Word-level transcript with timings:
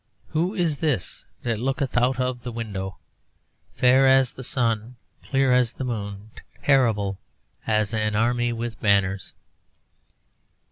'Who 0.29 0.55
is 0.55 0.79
this 0.79 1.25
that 1.43 1.59
looketh 1.59 1.95
out 1.95 2.19
of 2.19 2.41
the 2.41 2.51
window, 2.51 2.97
fair 3.75 4.07
as 4.07 4.33
the 4.33 4.41
sun, 4.43 4.95
clear 5.21 5.53
as 5.53 5.73
the 5.73 5.83
moon, 5.83 6.31
terrible 6.63 7.19
as 7.67 7.93
an 7.93 8.15
army 8.15 8.51
with 8.51 8.81
banners?' 8.81 9.33